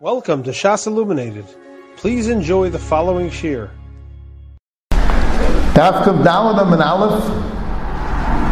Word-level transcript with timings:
Welcome 0.00 0.44
to 0.44 0.50
Shas 0.50 0.86
Illuminated. 0.86 1.44
Please 1.96 2.28
enjoy 2.28 2.70
the 2.70 2.78
following 2.78 3.30
shiur. 3.30 3.68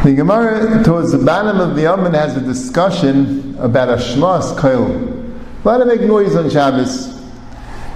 The 0.03 0.13
Gemara 0.17 0.83
towards 0.83 1.13
the 1.13 1.25
bottom 1.25 1.61
of 1.61 1.77
the 1.77 1.87
Amman 1.87 2.15
has 2.15 2.37
a 2.37 2.41
discussion 2.41 3.57
about 3.61 3.91
a 3.91 3.97
Shmas 4.03 4.61
Kail. 4.61 4.89
Let 5.63 5.79
to 5.79 5.85
make 5.85 6.01
noise 6.01 6.35
on 6.35 6.51
Shabbos. 6.51 7.25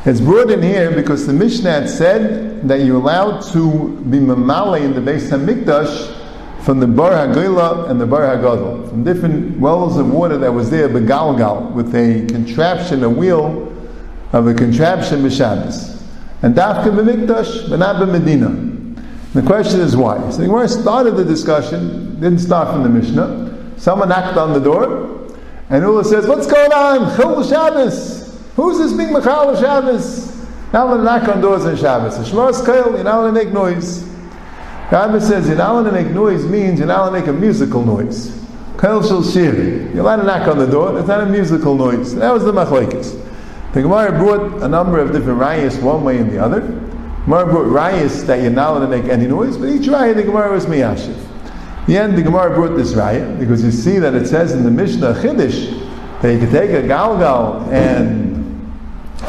It's 0.06 0.20
brought 0.20 0.52
in 0.52 0.62
here 0.62 0.92
because 0.94 1.26
the 1.26 1.32
Mishnah 1.32 1.88
said 1.88 2.68
that 2.68 2.84
you're 2.84 2.98
allowed 2.98 3.40
to 3.52 3.96
be 4.02 4.18
mamale 4.18 4.80
in 4.80 4.94
the 4.94 5.00
Beis 5.00 5.28
Hamikdash 5.28 6.19
from 6.62 6.80
the 6.80 6.86
Bar 6.86 7.12
Hagila 7.12 7.90
and 7.90 8.00
the 8.00 8.06
Bar 8.06 8.22
Hagadol, 8.22 8.88
from 8.88 9.02
different 9.04 9.58
wells 9.58 9.96
of 9.96 10.10
water 10.12 10.36
that 10.38 10.52
was 10.52 10.70
there, 10.70 10.88
Begalgal, 10.88 11.72
with 11.72 11.94
a 11.94 12.26
contraption, 12.26 13.02
a 13.02 13.10
wheel 13.10 13.72
of 14.32 14.46
a 14.46 14.54
contraption 14.54 15.22
B'Shabbos. 15.22 16.02
And 16.42 16.54
Dafka 16.54 16.90
B'Mikdash, 16.90 17.68
but 17.70 17.78
not 17.78 17.96
B'Medina. 17.96 18.78
The 19.32 19.42
question 19.42 19.80
is 19.80 19.96
why? 19.96 20.18
So 20.30 20.38
the 20.38 20.46
Gemara 20.46 20.68
started 20.68 21.16
the 21.16 21.24
discussion, 21.24 22.14
didn't 22.20 22.40
start 22.40 22.68
from 22.72 22.82
the 22.82 22.88
Mishnah. 22.88 23.74
Someone 23.76 24.08
knocked 24.08 24.36
on 24.36 24.52
the 24.52 24.60
door, 24.60 25.30
and 25.70 25.82
Ula 25.84 26.04
says, 26.04 26.26
What's 26.26 26.46
going 26.46 26.72
on? 26.72 27.16
Chil 27.16 27.48
Shabbos. 27.48 28.38
Who's 28.56 28.78
this 28.78 28.92
being 28.92 29.10
Mechal 29.10 29.58
Shabbos? 29.60 30.36
Now 30.72 30.96
to 30.96 31.02
knock 31.02 31.28
on 31.28 31.40
doors 31.40 31.64
on 31.64 31.76
Shabbos. 31.76 32.18
Shmos 32.28 32.64
Kail, 32.66 32.94
you're 32.94 33.04
not 33.04 33.20
going 33.20 33.34
to 33.34 33.44
make 33.44 33.52
noise. 33.52 34.09
Rabbi 34.90 35.20
says 35.20 35.46
you're 35.46 35.56
not 35.56 35.70
allowed 35.70 35.90
to 35.90 35.92
make 35.92 36.08
noise 36.08 36.44
means 36.46 36.80
you're 36.80 36.88
not 36.88 37.00
allowed 37.00 37.10
to 37.10 37.20
make 37.20 37.28
a 37.28 37.32
musical 37.32 37.84
noise. 37.84 38.36
Kail 38.76 39.06
shel 39.06 39.22
shir. 39.22 39.88
You're 39.94 40.00
allowed 40.00 40.16
to 40.16 40.22
knock 40.24 40.48
on 40.48 40.58
the 40.58 40.66
door. 40.66 40.98
It's 40.98 41.06
not 41.06 41.20
a 41.20 41.26
musical 41.26 41.76
noise. 41.76 42.14
That 42.16 42.32
was 42.32 42.44
the 42.44 42.52
machlekes. 42.52 43.16
The 43.72 43.82
Gemara 43.82 44.10
brought 44.18 44.62
a 44.64 44.68
number 44.68 44.98
of 44.98 45.12
different 45.12 45.38
rayas, 45.38 45.80
one 45.80 46.02
way 46.02 46.18
and 46.18 46.28
the 46.28 46.42
other. 46.42 46.60
Gemara 46.60 47.46
brought 47.46 47.66
rayas 47.66 48.26
that 48.26 48.42
you're 48.42 48.50
not 48.50 48.70
allowed 48.70 48.86
to 48.86 48.88
make 48.88 49.04
any 49.04 49.28
noise, 49.28 49.56
but 49.56 49.68
each 49.68 49.82
raya 49.82 50.12
the 50.12 50.24
Gemara 50.24 50.50
was 50.50 50.66
miyashiv. 50.66 51.16
The 51.86 51.96
end, 51.96 52.18
the 52.18 52.22
Gemara 52.22 52.52
brought 52.52 52.76
this 52.76 52.94
raya 52.94 53.38
because 53.38 53.62
you 53.62 53.70
see 53.70 54.00
that 54.00 54.14
it 54.14 54.26
says 54.26 54.52
in 54.52 54.64
the 54.64 54.72
Mishnah 54.72 55.14
Chiddush 55.14 56.20
that 56.20 56.32
you 56.32 56.40
can 56.40 56.50
take 56.50 56.70
a 56.70 56.82
galgal 56.82 57.68
and 57.68 58.74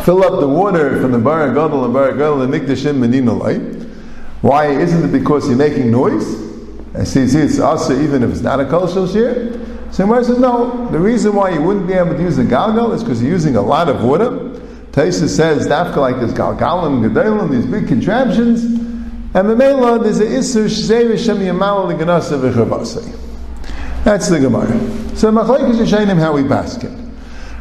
fill 0.06 0.24
up 0.24 0.40
the 0.40 0.48
water 0.48 1.00
from 1.00 1.12
the 1.12 1.20
bar 1.20 1.46
and 1.46 1.54
bar 1.54 2.10
and 2.10 2.52
mikdashim 2.52 2.98
meninolai. 2.98 3.81
Why 4.42 4.68
isn't 4.68 5.06
it 5.06 5.12
because 5.12 5.48
you're 5.48 5.58
making 5.58 5.92
noise? 5.92 6.26
And 6.94 7.08
see, 7.08 7.28
see, 7.28 7.40
it's 7.40 7.60
also 7.60 8.00
even 8.02 8.24
if 8.24 8.32
it's 8.32 8.42
not 8.42 8.60
a 8.60 8.66
kol 8.66 8.88
shir. 8.88 9.54
So 9.92 10.06
Gemara 10.06 10.24
says 10.24 10.40
no. 10.40 10.90
The 10.90 11.00
reason 11.00 11.36
why 11.36 11.52
you 11.52 11.62
wouldn't 11.62 11.88
be 11.88 11.94
able 11.94 12.16
to 12.16 12.22
use 12.22 12.38
a 12.38 12.44
galgal 12.44 12.94
is 12.94 13.04
because 13.04 13.22
you're 13.22 13.32
using 13.32 13.56
a 13.56 13.62
lot 13.62 13.88
of 13.88 14.04
water. 14.04 14.32
Taisa 14.92 15.30
says 15.30 15.68
dafka 15.68 15.98
like 15.98 16.20
this 16.20 16.32
galgalim, 16.32 17.08
gedalim, 17.08 17.52
these 17.52 17.66
big 17.66 17.88
contraptions, 17.88 18.64
and 18.64 19.50
the 19.50 19.56
mela 19.56 20.00
there's 20.00 20.20
a 20.20 20.26
isur 20.26 20.66
shzei 20.66 21.18
shem 21.24 21.38
yamal 21.38 21.94
leganasa 21.94 22.40
v'chavasei. 22.40 23.18
That's 24.04 24.28
the 24.28 24.40
Gemara. 24.40 24.78
So 25.16 25.32
machlekes 25.32 25.76
yishayim 25.76 26.18
how 26.18 26.34
we 26.34 26.44
basket. 26.44 26.92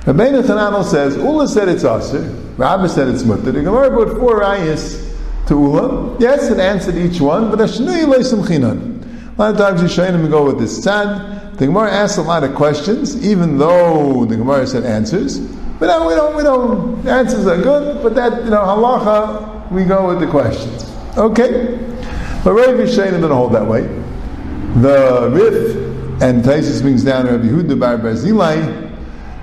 Rabbeinu 0.06 0.42
Chananel 0.42 0.82
says 0.82 1.16
Ula 1.16 1.46
said 1.46 1.68
it's 1.68 1.84
aser, 1.84 2.22
Rabbi 2.56 2.86
said 2.86 3.08
it's 3.08 3.22
mutter. 3.22 3.52
The 3.52 3.62
Gemara 3.62 3.90
brought 3.90 4.18
four 4.18 4.42
ayahs 4.42 5.09
to. 5.50 6.16
Yes, 6.18 6.48
it 6.48 6.58
answered 6.58 6.96
each 6.96 7.20
one, 7.20 7.50
but 7.50 7.58
Ashnui 7.58 8.04
Leisim 8.06 8.46
Chinan. 8.46 9.36
A 9.36 9.40
lot 9.40 9.50
of 9.52 9.58
times 9.58 9.82
Yishayim 9.82 10.30
go 10.30 10.46
with 10.46 10.58
this 10.58 10.84
tzad. 10.84 11.56
The 11.56 11.66
Gemara 11.66 11.90
asks 11.90 12.18
a 12.18 12.22
lot 12.22 12.44
of 12.44 12.54
questions, 12.54 13.26
even 13.26 13.58
though 13.58 14.24
the 14.24 14.36
Gemara 14.36 14.66
said 14.66 14.84
answers. 14.84 15.38
But 15.78 15.86
no, 15.86 16.06
we 16.06 16.14
don't, 16.14 16.36
we 16.36 16.42
don't, 16.42 17.06
answers 17.06 17.46
are 17.46 17.60
good, 17.60 18.02
but 18.02 18.14
that, 18.14 18.44
you 18.44 18.50
know, 18.50 18.60
halacha, 18.60 19.70
we 19.70 19.84
go 19.84 20.08
with 20.08 20.20
the 20.20 20.26
questions. 20.26 20.84
Okay? 21.18 21.76
But 22.44 22.52
Rav 22.52 22.76
Yishayim 22.76 23.12
didn't 23.12 23.30
hold 23.30 23.52
that 23.52 23.66
way. 23.66 23.82
The 24.80 25.30
Rif 25.32 26.22
and 26.22 26.44
Taisus 26.44 26.80
brings 26.80 27.02
down 27.02 27.26
Rabbi 27.26 27.46
Huda 27.46 27.78
Bar 27.78 27.98
Barzilai, 27.98 28.89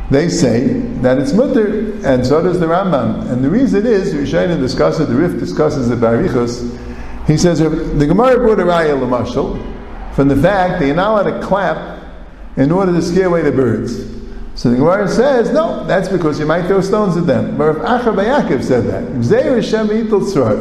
they 0.09 0.29
say 0.29 0.68
that 1.01 1.18
it's 1.18 1.34
mutter, 1.34 1.91
and 2.06 2.25
so 2.25 2.41
does 2.41 2.59
the 2.59 2.66
Rambam. 2.66 3.29
And 3.29 3.44
the 3.44 3.50
reason 3.50 3.85
is, 3.85 4.13
Rishonim 4.13 4.59
discusses, 4.59 5.07
the 5.07 5.16
Rif 5.16 5.40
discusses 5.40 5.90
the 5.90 5.95
Barichos, 5.95 6.85
he 7.28 7.38
says, 7.38 7.59
the 7.59 8.06
Gemara 8.07 8.38
brought 8.38 8.59
a 8.59 8.63
raya 8.63 8.97
l'mashal 8.97 9.62
from 10.16 10.29
the 10.29 10.35
fact 10.35 10.79
that 10.79 10.85
you're 10.85 10.95
not 10.95 11.25
allowed 11.25 11.40
to 11.40 11.45
clap 11.45 12.01
in 12.56 12.72
order 12.72 12.94
to 12.94 13.01
scare 13.01 13.28
away 13.28 13.41
the 13.41 13.51
birds. 13.51 14.16
So 14.56 14.69
the 14.72 14.78
Gemara 14.78 15.09
says, 15.09 15.51
no, 15.51 15.85
that's 15.85 16.07
because 16.07 16.39
you 16.39 16.45
might 16.45 16.68
throw 16.68 16.79
stones 16.79 17.18
at 17.18 17.28
them. 17.28 17.57
But 17.57 17.75
if 17.75 17.81
Acha 17.84 18.16
Yaakov 18.16 18.63
said 18.63 18.85
that, 18.85 19.03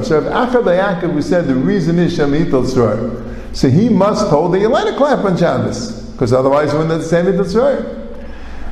So 0.04 0.18
if 0.18 0.24
Acha 0.24 0.62
Yaakov 0.62 1.22
said 1.22 1.46
the 1.46 1.54
reason 1.54 2.00
is 2.00 2.16
Shem 2.16 2.32
Yitel 2.32 3.56
so 3.56 3.70
he 3.70 3.88
must 3.88 4.28
hold 4.28 4.52
that 4.52 4.58
you're 4.58 4.68
allowed 4.68 4.90
to 4.90 4.96
clap 4.96 5.24
on 5.24 5.36
Shabbos, 5.36 5.92
because 6.10 6.32
otherwise 6.34 6.72
you 6.72 6.78
wouldn't 6.78 6.92
have 6.92 7.00
the 7.00 7.08
same 7.08 7.26
Yitel 7.26 8.05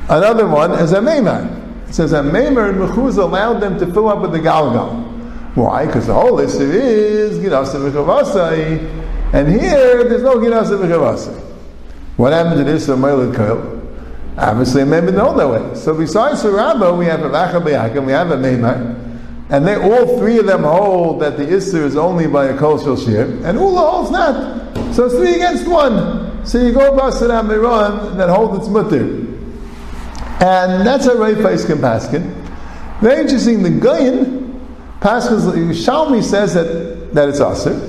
Another 0.07 0.47
one 0.47 0.71
is 0.73 0.91
a 0.91 0.99
Maimar. 0.99 1.89
It 1.89 1.93
says 1.95 2.13
a 2.13 2.21
Maimar 2.21 2.69
and 2.69 2.77
Mechuz 2.77 3.17
allowed 3.17 3.59
them 3.59 3.79
to 3.79 3.87
fill 3.87 4.07
up 4.07 4.21
with 4.21 4.33
the 4.33 4.39
Galgal. 4.39 5.03
Why? 5.55 5.87
Because 5.87 6.05
the 6.07 6.13
whole 6.13 6.33
list 6.33 6.59
is 6.59 7.39
Ginasa 7.39 7.89
V'chavasai, 7.89 9.33
and 9.33 9.49
here 9.49 10.03
there's 10.03 10.21
no 10.21 10.35
Ginasa 10.35 10.77
V'chavasai. 10.77 11.39
What 12.17 12.33
happened 12.33 12.57
to 12.57 12.63
this 12.71 12.87
Meilad 12.87 13.35
Kail? 13.35 13.81
Obviously, 14.37 14.83
a 14.83 14.85
know 14.85 15.35
that 15.35 15.47
way. 15.47 15.75
So 15.75 15.95
besides 15.95 16.43
the 16.43 16.49
we 16.95 17.05
have 17.05 17.21
a 17.21 17.29
Vacha 17.29 17.59
B'yakim, 17.59 18.05
we 18.05 18.11
have 18.11 18.29
a 18.29 18.37
Maimar, 18.37 19.01
and 19.49 19.65
they 19.65 19.75
all 19.75 20.19
three 20.19 20.37
of 20.37 20.45
them 20.45 20.63
hold 20.63 21.21
that 21.21 21.37
the 21.37 21.45
Isser 21.45 21.83
is 21.83 21.95
only 21.95 22.27
by 22.27 22.45
a 22.45 22.57
Shel 22.83 22.97
Shir, 22.97 23.41
and 23.43 23.57
Ula 23.57 23.91
holds 23.91 24.11
not. 24.11 24.93
So 24.93 25.05
it's 25.05 25.15
three 25.15 25.35
against 25.35 25.67
one. 25.67 26.45
So 26.45 26.61
you 26.61 26.73
go 26.73 26.95
Basar 26.95 27.29
Amiran 27.29 28.17
that 28.17 28.29
hold 28.29 28.55
its 28.59 28.67
mutter. 28.67 29.24
And 30.41 30.85
that's 30.85 31.05
a 31.05 31.15
Rav 31.15 31.35
Paiskin 31.37 31.77
Paskin. 31.77 32.33
Very 33.01 33.21
interesting, 33.21 33.63
the 33.63 33.69
Goyin, 33.69 34.59
Paskin's, 34.99 35.45
Shalmi 35.85 36.23
says 36.23 36.53
that, 36.53 37.13
that 37.13 37.29
it's 37.29 37.39
Aser. 37.39 37.79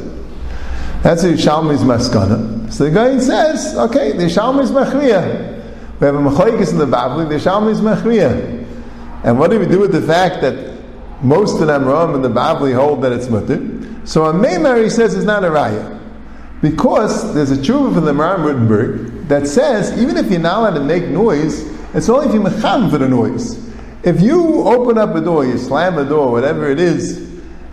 That's 1.02 1.22
the 1.22 1.30
Shalmi's 1.30 1.82
Maskana. 1.82 2.72
So 2.72 2.84
the 2.84 2.90
Goyin 2.90 3.20
says, 3.20 3.76
okay, 3.76 4.12
the 4.12 4.24
Shalmi's 4.24 4.70
Machriya. 4.70 5.54
We 6.00 6.06
have 6.06 6.14
a 6.14 6.18
Machoikis 6.18 6.72
in 6.72 6.78
the 6.78 6.86
Babli, 6.86 7.28
the 7.28 7.36
Shalmi's 7.36 7.80
Machriya. 7.80 8.64
And 9.24 9.38
what 9.38 9.50
do 9.50 9.58
we 9.58 9.66
do 9.66 9.80
with 9.80 9.92
the 9.92 10.02
fact 10.02 10.40
that 10.42 10.76
most 11.22 11.60
of 11.60 11.66
them 11.66 11.86
Ram 11.86 12.14
and 12.14 12.24
the 12.24 12.28
Babli 12.28 12.74
hold 12.74 13.02
that 13.02 13.12
it's 13.12 13.28
Mutter? 13.28 13.56
So 14.06 14.26
a 14.26 14.32
Maimar, 14.32 14.82
he 14.82 14.90
says, 14.90 15.14
is 15.14 15.24
not 15.24 15.42
a 15.42 15.48
Raya. 15.48 16.00
Because 16.62 17.34
there's 17.34 17.50
a 17.50 17.56
tshuva 17.56 17.94
from 17.94 18.04
the 18.04 18.12
Maram 18.12 18.44
Rittenberg 18.44 19.28
that 19.28 19.46
says, 19.46 19.98
even 20.00 20.16
if 20.16 20.30
you're 20.30 20.40
not 20.40 20.58
allowed 20.58 20.74
to 20.78 20.84
make 20.84 21.04
noise, 21.08 21.64
it's 21.96 22.08
only 22.10 22.28
if 22.28 22.34
you 22.34 22.42
mecham 22.42 22.90
for 22.90 22.98
the 22.98 23.08
noise. 23.08 23.58
If 24.02 24.20
you 24.20 24.62
open 24.68 24.98
up 24.98 25.14
a 25.14 25.20
door, 25.20 25.46
you 25.46 25.56
slam 25.56 25.98
a 25.98 26.04
door, 26.04 26.30
whatever 26.30 26.70
it 26.70 26.78
is, 26.78 27.18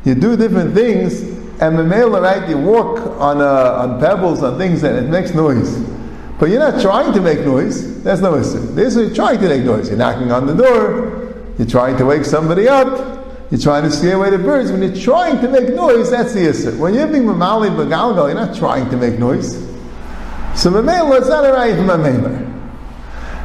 you 0.06 0.16
do 0.16 0.36
different 0.36 0.74
things, 0.74 1.22
and 1.62 1.78
the 1.78 1.84
male 1.84 2.10
right, 2.10 2.50
you 2.50 2.58
walk 2.58 3.00
on 3.20 3.42
uh, 3.42 3.84
on 3.84 4.00
pebbles, 4.00 4.42
on 4.42 4.58
things, 4.58 4.84
and 4.84 4.98
it 4.98 5.10
makes 5.10 5.34
noise. 5.34 5.78
But 6.40 6.50
you're 6.50 6.60
not 6.60 6.82
trying 6.82 7.14
to 7.14 7.22
make 7.22 7.42
noise. 7.42 8.02
That's 8.04 8.22
no 8.22 8.38
issue. 8.38 8.60
This 8.74 8.96
is 8.96 9.16
trying 9.16 9.40
to 9.40 9.48
make 9.48 9.64
noise. 9.64 9.90
You're 9.90 9.98
knocking 9.98 10.32
on 10.32 10.48
the 10.48 10.56
door. 10.56 11.54
You're 11.58 11.68
trying 11.68 11.98
to 11.98 12.06
wake 12.06 12.26
somebody 12.26 12.68
up. 12.68 13.24
You're 13.52 13.62
trying 13.62 13.84
to 13.84 13.92
scare 13.92 14.16
away 14.16 14.32
the 14.32 14.40
birds. 14.40 14.72
When 14.72 14.82
you're 14.82 14.96
trying 14.96 15.40
to 15.42 15.48
make 15.48 15.70
noise, 15.70 16.10
that's 16.10 16.34
the 16.34 16.50
issue. 16.50 16.72
When 16.82 16.94
you're 16.96 17.08
being 17.08 17.24
mamali 17.24 17.70
bagalgal, 17.70 18.34
you're 18.34 18.34
not 18.34 18.56
trying 18.58 18.90
to 18.90 18.98
make 18.98 19.20
noise. 19.20 19.54
So 20.56 20.72
mamela, 20.72 21.20
it's 21.20 21.30
not 21.30 21.46
a 21.46 21.54
right 21.54 21.76
mamela. 21.76 22.53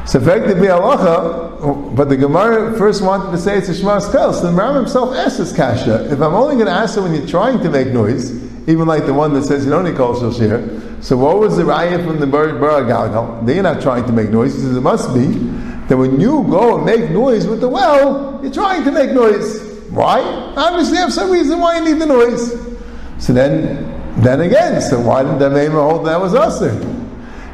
So 0.09 0.19
effectively 0.19 0.69
but 0.69 2.05
the 2.05 2.17
Gemara 2.17 2.75
first 2.79 3.03
wanted 3.03 3.29
to 3.31 3.37
say 3.37 3.59
it's 3.59 3.69
a 3.69 3.75
Shema 3.75 3.99
Kel. 4.11 4.33
So 4.33 4.49
the 4.49 4.57
Ram 4.57 4.73
himself 4.73 5.13
asked 5.15 5.37
this 5.37 5.55
kasha. 5.55 6.11
If 6.11 6.19
I'm 6.19 6.33
only 6.33 6.55
going 6.55 6.65
to 6.65 6.71
ask 6.71 6.97
it 6.97 7.01
when 7.01 7.13
you're 7.13 7.27
trying 7.27 7.61
to 7.61 7.69
make 7.69 7.89
noise, 7.89 8.31
even 8.67 8.87
like 8.87 9.05
the 9.05 9.13
one 9.13 9.33
that 9.35 9.43
says 9.43 9.65
you 9.65 9.69
don't 9.69 9.83
need 9.83 9.97
kol 9.97 10.15
shir, 10.31 10.97
so 10.99 11.15
what 11.15 11.37
was 11.37 11.57
the 11.57 11.63
raya 11.63 12.03
from 12.03 12.19
the 12.19 12.25
Bar 12.25 12.47
Galgal? 12.47 13.45
They're 13.45 13.61
not 13.61 13.83
trying 13.83 14.03
to 14.07 14.11
make 14.11 14.31
noise. 14.31 14.65
It 14.65 14.81
must 14.81 15.13
be 15.13 15.27
that 15.27 15.95
when 15.95 16.19
you 16.19 16.43
go 16.49 16.77
and 16.77 16.85
make 16.87 17.11
noise 17.11 17.45
with 17.45 17.61
the 17.61 17.69
well, 17.69 18.39
you're 18.41 18.51
trying 18.51 18.83
to 18.85 18.91
make 18.91 19.11
noise. 19.11 19.61
Why? 19.91 20.21
Obviously, 20.57 20.95
you 20.95 21.01
have 21.01 21.13
some 21.13 21.29
reason 21.29 21.59
why 21.59 21.77
you 21.77 21.85
need 21.85 22.01
the 22.01 22.07
noise. 22.07 22.53
So 23.19 23.31
then, 23.31 24.23
then 24.23 24.41
again, 24.41 24.81
so 24.81 24.99
why 24.99 25.21
didn't 25.21 25.37
the 25.37 25.49
Maimer 25.49 25.87
hold 25.87 26.07
that 26.07 26.19
was 26.19 26.33
usher? 26.33 26.98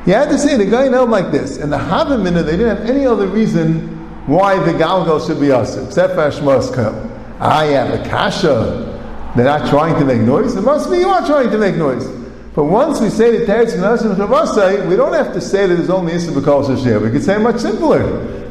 You 0.05 0.13
had 0.13 0.29
to 0.29 0.37
say 0.37 0.55
the 0.55 0.65
guy 0.65 0.83
held 0.83 1.09
like 1.09 1.31
this. 1.31 1.57
and 1.57 1.71
the 1.71 1.77
Havamina, 1.77 2.45
they 2.45 2.57
didn't 2.57 2.77
have 2.77 2.89
any 2.89 3.05
other 3.07 3.27
reason 3.27 3.87
why 4.27 4.57
the 4.63 4.71
Galgal 4.71 5.25
should 5.25 5.39
be 5.39 5.51
us, 5.51 5.77
except 5.77 6.13
for 6.13 6.29
Ashmas 6.29 7.11
I 7.39 7.65
have 7.65 7.99
a 7.99 8.09
kasha. 8.09 8.91
They're 9.35 9.45
not 9.45 9.69
trying 9.69 9.95
to 9.99 10.05
make 10.05 10.21
noise. 10.21 10.55
It 10.55 10.61
must 10.61 10.89
be 10.89 10.99
you 10.99 11.09
are 11.09 11.25
trying 11.25 11.49
to 11.49 11.57
make 11.57 11.75
noise. 11.75 12.07
But 12.53 12.65
once 12.65 13.01
we 13.01 13.09
say 13.09 13.37
the 13.37 13.45
Teretz 13.45 13.73
and 13.73 13.83
Chavasai, 14.17 14.87
we 14.87 14.95
don't 14.95 15.13
have 15.13 15.33
to 15.33 15.41
say 15.41 15.67
that 15.67 15.75
there's 15.75 15.89
only 15.89 16.13
Issa 16.13 16.31
B'Kol. 16.31 17.01
We 17.01 17.11
could 17.11 17.23
say 17.23 17.37
much 17.37 17.57
simpler. 17.57 17.99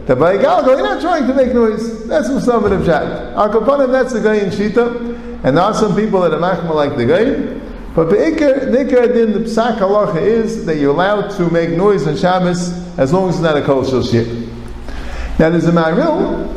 That 0.05 0.19
by 0.19 0.37
Galgal, 0.37 0.77
you're 0.77 0.83
not 0.83 1.01
trying 1.01 1.27
to 1.27 1.35
make 1.35 1.55
noise. 1.55 2.07
That's 2.07 2.29
Musamad 2.29 2.79
of 2.79 2.85
Shat. 2.85 3.35
Akapanim, 3.35 3.91
that's 3.91 4.13
the 4.13 4.21
guy 4.21 4.35
in 4.35 4.51
Shita. 4.51 5.43
And 5.45 5.57
there 5.57 5.65
are 5.65 5.73
some 5.73 5.97
people 5.97 6.21
that 6.21 6.35
are 6.35 6.39
machma 6.39 6.75
like 6.75 6.97
the 6.97 7.07
guy. 7.07 7.64
But 7.95 8.11
the 8.11 8.17
Iker, 8.17 8.73
the 8.73 8.79
Iker 8.79 9.13
din, 9.13 9.33
the 9.33 9.41
Psak 9.41 9.79
halacha 9.79 10.21
is 10.21 10.67
that 10.67 10.79
you're 10.79 10.91
allowed 10.91 11.31
to 11.37 11.49
make 11.51 11.71
noise 11.71 12.07
on 12.07 12.17
Shabbos 12.17 12.73
as 12.99 13.13
long 13.13 13.29
as 13.29 13.37
it's 13.37 13.43
not 13.43 13.57
a 13.57 13.63
kol 13.63 13.85
shel 13.85 14.03
shir. 14.03 14.25
Now 15.39 15.51
there's 15.51 15.67
a 15.67 15.73
Maril, 15.73 16.49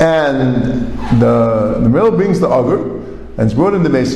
and 0.00 0.96
the, 1.20 1.80
the 1.80 1.88
Maril 1.88 2.16
brings 2.16 2.38
the 2.38 2.48
Agur, 2.48 2.98
and 3.00 3.40
it's 3.40 3.54
brought 3.54 3.74
in 3.74 3.82
the 3.82 3.88
Beis 3.88 4.14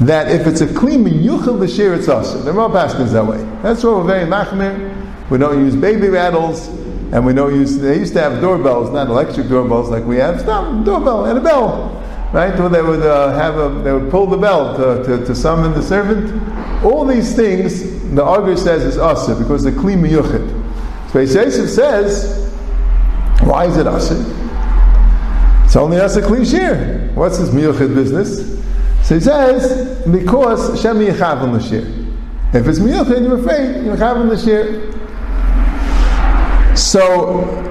that 0.00 0.30
if 0.30 0.46
it's 0.46 0.62
a 0.62 0.74
clean 0.74 1.04
yuchel 1.04 1.58
l'shir, 1.60 1.96
it's 1.96 2.08
us. 2.08 2.32
The 2.42 2.52
Rav 2.52 2.70
Paskins 2.70 3.12
that 3.12 3.26
way. 3.26 3.36
That's 3.62 3.84
why 3.84 3.90
we're 3.90 4.04
very 4.04 4.24
machmir. 4.24 5.28
We 5.28 5.36
don't 5.36 5.58
use 5.58 5.76
baby 5.76 6.08
rattles, 6.08 6.68
and 7.12 7.26
we 7.26 7.34
don't 7.34 7.54
use. 7.54 7.78
They 7.78 7.98
used 7.98 8.14
to 8.14 8.20
have 8.20 8.40
doorbells, 8.40 8.90
not 8.90 9.08
electric 9.08 9.48
doorbells 9.48 9.90
like 9.90 10.04
we 10.04 10.16
have. 10.16 10.40
Stop 10.40 10.86
doorbell 10.86 11.26
and 11.26 11.38
a 11.38 11.40
bell, 11.42 12.02
right? 12.32 12.58
Where 12.58 12.68
they 12.68 12.82
would 12.82 13.02
uh, 13.02 13.32
have 13.32 13.56
a, 13.56 13.82
they 13.82 13.92
would 13.92 14.10
pull 14.10 14.26
the 14.26 14.36
bell 14.36 14.76
to, 14.76 15.04
to, 15.04 15.24
to, 15.24 15.34
summon 15.34 15.72
the 15.72 15.82
servant. 15.82 16.84
All 16.84 17.04
these 17.04 17.34
things 17.34 18.00
the 18.14 18.24
Agur 18.24 18.56
says 18.56 18.84
is 18.84 18.98
asa 18.98 19.34
because 19.34 19.62
the 19.64 19.72
kli 19.72 19.96
miyuchid. 19.96 21.10
So 21.12 21.20
Yosef 21.20 21.68
says, 21.68 22.52
why 23.42 23.66
is 23.66 23.76
it 23.76 23.86
asa? 23.86 24.14
It's 25.64 25.76
only 25.76 26.00
asa 26.00 26.22
clean 26.22 26.44
shir. 26.44 27.10
What's 27.14 27.38
this 27.38 27.50
miyuchid 27.50 27.94
business? 27.94 28.60
So 29.02 29.16
he 29.16 29.20
says, 29.20 30.06
because 30.06 30.80
Shem 30.80 30.98
Yechav 30.98 31.52
the 31.52 31.60
shir. 31.60 32.00
If 32.52 32.66
it's 32.66 32.80
Miyuchid, 32.80 33.22
you're 33.22 33.38
afraid, 33.38 33.84
you're 33.84 33.96
Chav 33.96 34.28
the 34.28 34.36
shir. 34.36 34.90
So, 36.76 37.69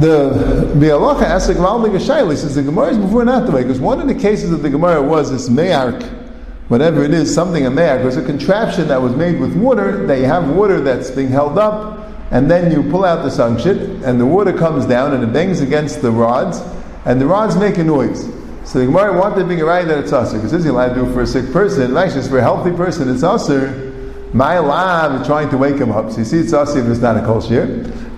the 0.00 0.72
the 0.74 0.86
halacha 0.86 1.22
asks 1.22 1.52
Gvaldig 1.52 1.92
He 1.92 2.36
says 2.36 2.54
the 2.54 2.62
Gemara 2.62 2.88
is 2.88 2.98
before 2.98 3.24
not 3.24 3.46
the 3.46 3.52
way, 3.52 3.62
because 3.62 3.80
one 3.80 4.00
of 4.00 4.08
the 4.08 4.14
cases 4.14 4.50
of 4.52 4.62
the 4.62 4.70
Gemara 4.70 5.02
was 5.02 5.30
this 5.30 5.48
Mayark, 5.48 6.02
whatever 6.68 7.04
it 7.04 7.12
is, 7.12 7.32
something 7.32 7.66
a 7.66 7.70
Mayark, 7.70 8.04
was 8.04 8.16
a 8.16 8.24
contraption 8.24 8.88
that 8.88 9.00
was 9.00 9.14
made 9.14 9.38
with 9.38 9.54
water, 9.54 10.06
that 10.06 10.18
you 10.18 10.24
have 10.24 10.48
water 10.48 10.80
that's 10.80 11.10
being 11.10 11.28
held 11.28 11.58
up, 11.58 12.08
and 12.30 12.50
then 12.50 12.72
you 12.72 12.88
pull 12.90 13.04
out 13.04 13.22
the 13.22 13.30
sanction, 13.30 14.02
and 14.04 14.18
the 14.18 14.26
water 14.26 14.52
comes 14.52 14.86
down 14.86 15.12
and 15.12 15.22
it 15.22 15.32
bangs 15.32 15.60
against 15.60 16.00
the 16.00 16.10
rods, 16.10 16.62
and 17.04 17.20
the 17.20 17.26
rods 17.26 17.56
make 17.56 17.76
a 17.76 17.84
noise. 17.84 18.24
So 18.64 18.78
the 18.78 18.86
Gemara 18.86 19.18
wanted 19.18 19.40
to 19.40 19.44
bring 19.44 19.60
a 19.60 19.64
right 19.64 19.86
that 19.86 19.98
it's 19.98 20.12
usher, 20.12 20.34
because 20.34 20.52
this 20.52 20.60
is 20.60 20.66
allowed 20.66 20.94
to 20.94 21.04
do 21.04 21.12
for 21.12 21.22
a 21.22 21.26
sick 21.26 21.52
person. 21.52 21.94
Actually, 21.94 22.28
for 22.28 22.38
a 22.38 22.42
healthy 22.42 22.74
person, 22.74 23.10
it's 23.10 23.22
usher. 23.22 23.91
My 24.32 24.58
lab 24.58 25.20
is 25.20 25.26
trying 25.26 25.50
to 25.50 25.58
wake 25.58 25.76
him 25.76 25.92
up. 25.92 26.10
So 26.10 26.18
you 26.18 26.24
see, 26.24 26.38
it's 26.38 26.52
usher 26.52 26.78
if 26.78 26.86
it's 26.86 27.00
not 27.00 27.16
a 27.16 27.20
kol 27.20 27.40
shir. 27.40 27.66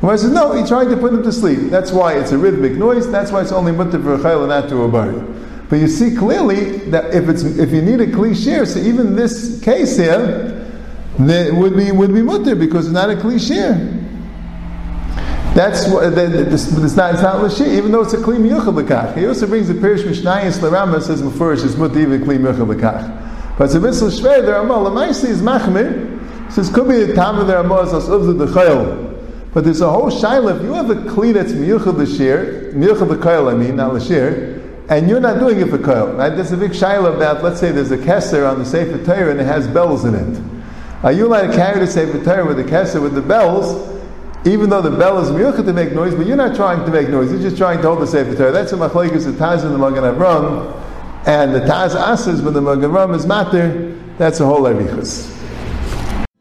Gemara 0.00 0.18
says, 0.18 0.30
no, 0.30 0.52
he 0.52 0.66
tried 0.66 0.90
to 0.90 0.96
put 0.96 1.12
him 1.12 1.22
to 1.22 1.32
sleep. 1.32 1.70
That's 1.70 1.90
why 1.90 2.14
it's 2.14 2.30
a 2.30 2.38
rhythmic 2.38 2.72
noise. 2.72 3.10
That's 3.10 3.32
why 3.32 3.40
it's 3.42 3.52
only 3.52 3.72
mutter 3.72 4.00
for 4.00 4.14
a 4.14 4.18
chayil 4.18 4.40
and 4.40 4.48
not 4.48 4.68
to 4.68 4.82
a 4.82 4.88
bari. 4.88 5.20
But 5.68 5.76
you 5.76 5.88
see 5.88 6.14
clearly 6.14 6.78
that 6.90 7.14
if 7.14 7.28
it's 7.28 7.42
if 7.42 7.72
you 7.72 7.82
need 7.82 8.00
a 8.00 8.12
cliche, 8.12 8.64
so 8.64 8.78
even 8.78 9.16
this 9.16 9.60
case 9.62 9.96
here, 9.96 10.70
it 11.18 11.54
would 11.54 11.76
be 11.76 11.90
would 11.90 12.12
be 12.12 12.22
mutter 12.22 12.54
because 12.54 12.86
it's 12.86 12.94
not 12.94 13.10
a 13.10 13.16
cliche. 13.16 14.02
That's 15.54 15.88
what 15.88 16.14
this, 16.14 16.76
it's 16.76 16.96
not. 16.96 17.14
It's 17.14 17.22
not 17.22 17.42
l'shi, 17.42 17.66
even 17.66 17.92
though 17.92 18.02
it's 18.02 18.12
a 18.12 18.18
kli 18.18 18.36
miyuchad. 18.38 19.16
He 19.16 19.26
also 19.26 19.46
brings 19.46 19.68
the 19.68 19.74
Pirish 19.74 20.02
Mishnayis 20.02 20.60
l'Rambam 20.60 21.00
says 21.00 21.22
mefurish 21.22 21.64
is 21.64 21.76
muti 21.76 22.00
even 22.00 22.22
kli 22.22 22.38
miyuchad. 22.38 23.23
But 23.56 23.64
it's 23.64 23.74
a 23.74 23.80
mitzvah 23.80 24.06
shvei 24.06 24.44
the 24.44 24.52
Ramah 24.52 24.88
l'maisi 24.88 25.28
is 25.28 25.42
machmir. 25.42 26.52
Says 26.52 26.70
could 26.70 26.88
be 26.88 27.04
the 27.04 27.14
time 27.14 27.38
of 27.38 27.46
the 27.46 27.54
Ramah 27.54 27.82
as 27.82 28.08
of 28.08 28.26
the 28.38 28.46
chayil. 28.46 29.10
But 29.52 29.64
there's 29.64 29.80
a 29.80 29.90
whole 29.90 30.10
shaila. 30.10 30.56
If 30.56 30.62
you 30.62 30.72
have 30.74 30.90
a 30.90 30.94
kli 30.94 31.32
that's 31.32 31.52
miyuchad 31.52 31.96
l'shir, 31.96 32.72
miyuchad 32.74 33.08
l'kayil, 33.08 33.52
I 33.52 33.56
mean, 33.56 33.76
not 33.76 33.92
the 33.92 34.00
l'shir, 34.00 34.60
and 34.88 35.08
you're 35.08 35.20
not 35.20 35.38
doing 35.38 35.60
it 35.60 35.68
for 35.70 35.78
kayil, 35.78 36.18
right? 36.18 36.30
There's 36.30 36.52
a 36.52 36.56
big 36.56 36.72
shaila 36.72 37.16
about. 37.16 37.42
Let's 37.42 37.60
say 37.60 37.70
there's 37.70 37.92
a 37.92 37.98
keser 37.98 38.50
on 38.50 38.58
the 38.58 38.64
sefer 38.64 39.02
Torah 39.04 39.30
and 39.30 39.40
it 39.40 39.46
has 39.46 39.68
bells 39.68 40.04
in 40.04 40.14
it. 40.14 40.42
Are 41.04 41.12
you 41.12 41.26
allowed 41.26 41.48
to 41.48 41.54
carry 41.54 41.80
the 41.80 41.86
sefer 41.86 42.22
Torah 42.24 42.46
with 42.46 42.56
the 42.56 42.64
keser 42.64 43.00
with 43.00 43.14
the 43.14 43.22
bells? 43.22 43.94
even 44.46 44.68
though 44.68 44.82
the 44.82 44.90
bell 44.90 45.18
is 45.18 45.30
miyucha 45.30 45.64
to 45.64 45.72
make 45.72 45.92
noise, 45.92 46.14
but 46.14 46.26
you're 46.26 46.36
not 46.36 46.54
trying 46.54 46.84
to 46.84 46.90
make 46.90 47.08
noise. 47.08 47.32
You're 47.32 47.40
just 47.40 47.56
trying 47.56 47.80
to 47.80 47.88
hold 47.88 48.00
the 48.00 48.06
Sefer 48.06 48.36
Torah. 48.36 48.52
That's 48.52 48.72
what 48.72 48.92
machlekes 48.92 49.24
the 49.24 49.32
Taz 49.32 49.64
and 49.64 49.74
the 49.74 49.78
Magen 49.78 50.04
Avram, 50.04 50.83
and 51.26 51.54
the 51.54 51.60
Taz 51.60 51.94
asks 51.94 52.40
when 52.42 52.54
the 52.54 52.60
Magen 52.60 52.90
Avram 52.90 53.14
is 53.14 53.24
matter. 53.26 53.96
That's 54.18 54.40
a 54.40 54.46
whole 54.46 54.62
erichus. 54.62 55.30